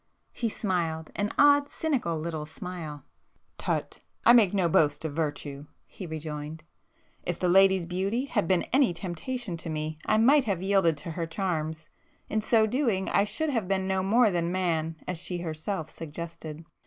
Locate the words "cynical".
1.69-2.17